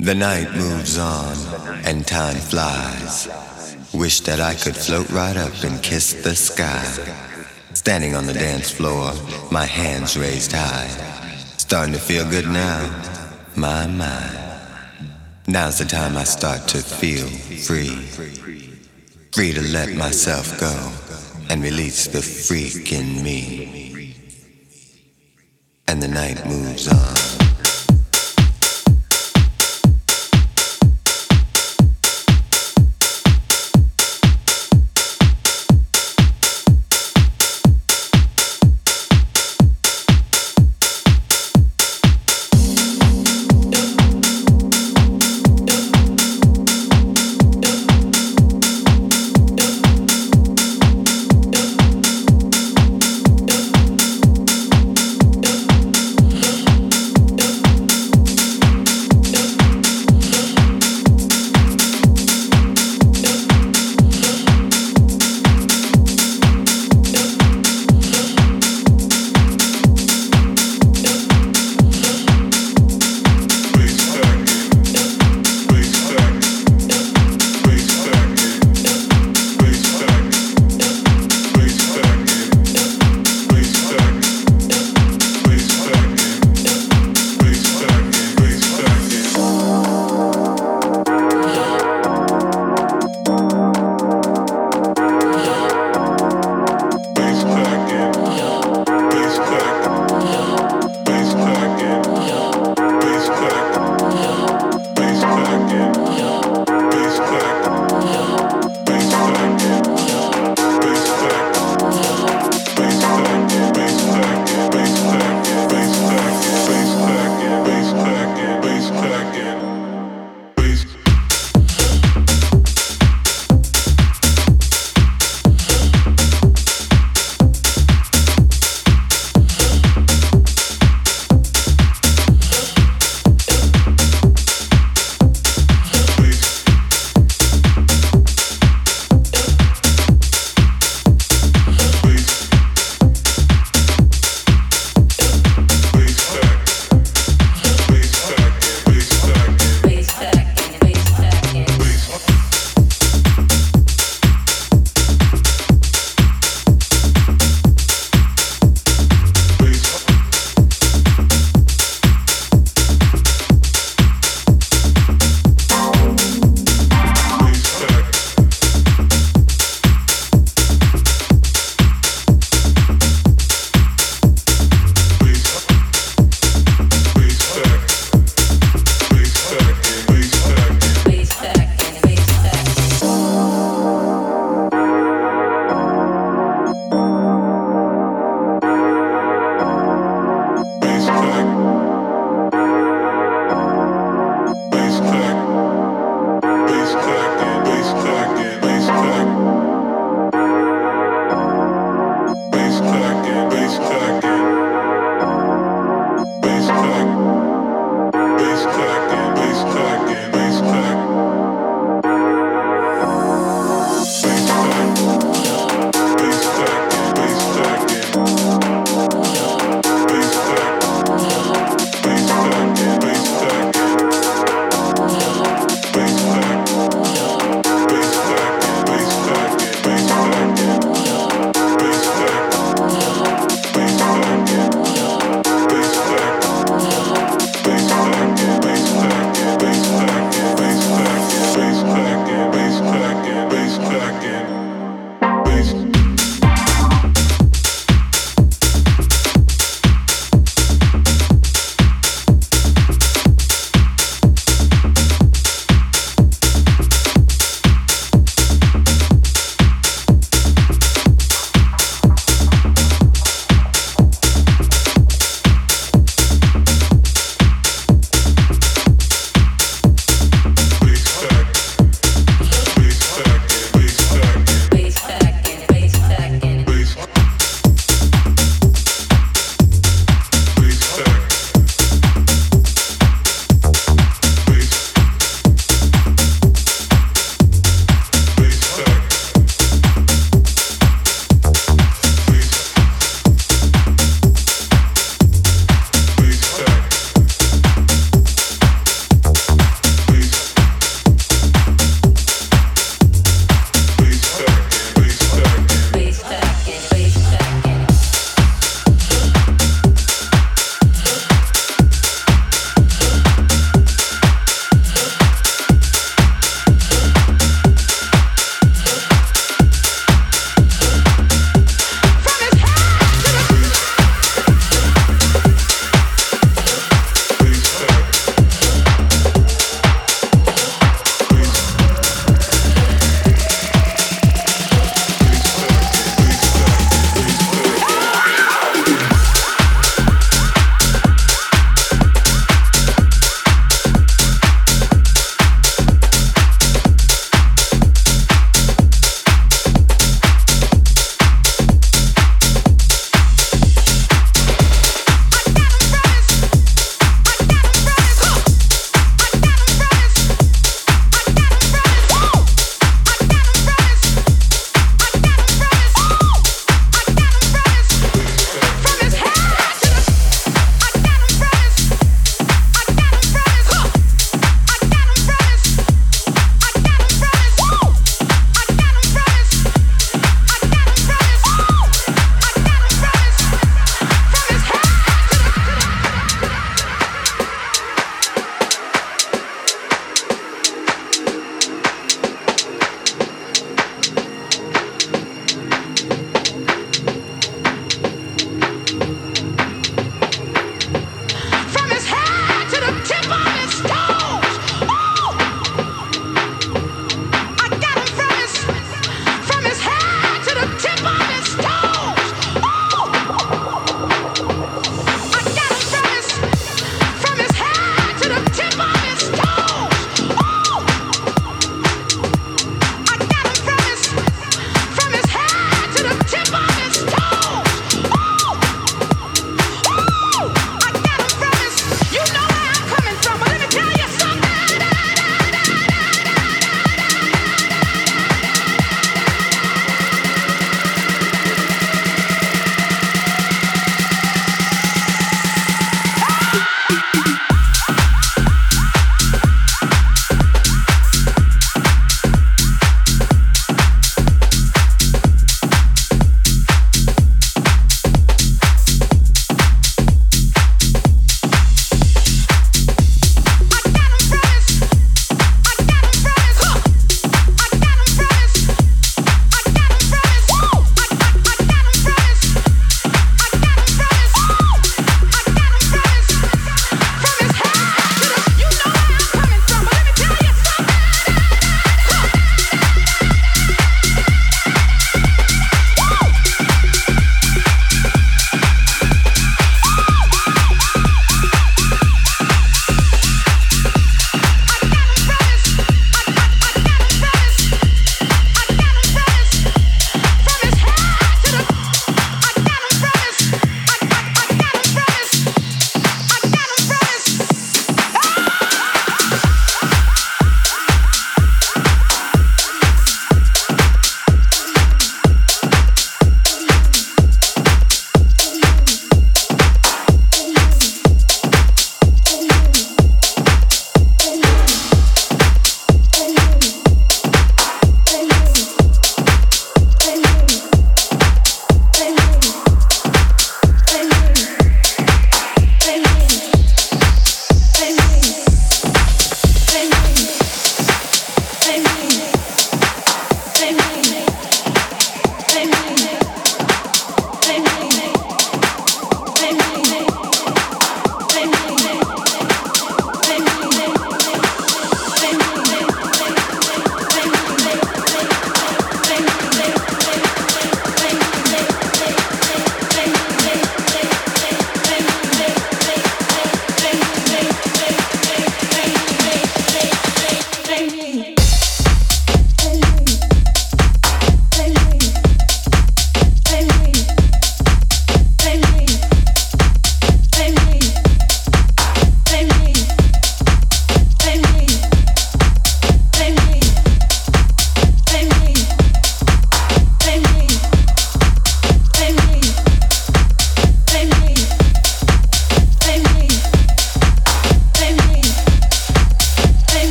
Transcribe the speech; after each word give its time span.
The 0.00 0.14
night 0.14 0.54
moves 0.54 0.96
on 0.96 1.36
and 1.84 2.06
time 2.06 2.36
flies. 2.36 3.28
Wish 3.92 4.20
that 4.20 4.38
I 4.38 4.54
could 4.54 4.76
float 4.76 5.10
right 5.10 5.36
up 5.36 5.64
and 5.64 5.82
kiss 5.82 6.12
the 6.12 6.36
sky. 6.36 6.84
Standing 7.74 8.14
on 8.14 8.24
the 8.24 8.32
dance 8.32 8.70
floor, 8.70 9.12
my 9.50 9.64
hands 9.64 10.16
raised 10.16 10.52
high. 10.52 10.86
Starting 11.56 11.92
to 11.94 12.00
feel 12.00 12.24
good 12.30 12.46
now, 12.46 12.78
my 13.56 13.88
mind. 13.88 14.38
Now's 15.48 15.78
the 15.78 15.84
time 15.84 16.16
I 16.16 16.24
start 16.24 16.68
to 16.68 16.78
feel 16.78 17.26
free. 17.26 17.96
Free 19.32 19.52
to 19.52 19.62
let 19.72 19.92
myself 19.96 20.60
go 20.60 20.92
and 21.50 21.60
release 21.60 22.06
the 22.06 22.22
freak 22.22 22.92
in 22.92 23.20
me. 23.24 24.14
And 25.88 26.00
the 26.00 26.08
night 26.08 26.46
moves 26.46 26.86
on. 26.86 27.37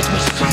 It 0.00 0.49